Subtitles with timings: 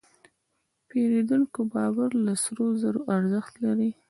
[0.21, 0.23] د
[0.87, 3.91] پیرودونکي باور له سرو زرو ارزښت لري.